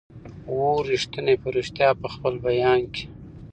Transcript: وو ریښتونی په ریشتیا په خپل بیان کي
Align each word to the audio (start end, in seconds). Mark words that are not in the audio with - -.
وو 0.55 0.71
ریښتونی 0.89 1.35
په 1.41 1.47
ریشتیا 1.57 1.89
په 2.01 2.07
خپل 2.13 2.33
بیان 2.47 2.79
کي 2.93 3.03